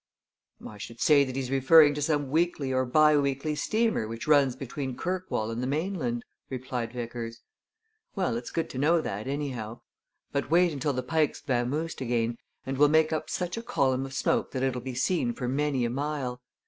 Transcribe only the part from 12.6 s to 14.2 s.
and we'll make up such a column of